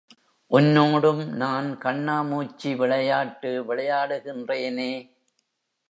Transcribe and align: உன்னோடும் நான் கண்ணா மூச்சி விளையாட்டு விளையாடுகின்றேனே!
உன்னோடும் 0.51 1.27
நான் 1.33 1.77
கண்ணா 1.77 2.21
மூச்சி 2.21 2.75
விளையாட்டு 2.75 3.51
விளையாடுகின்றேனே! 3.67 4.91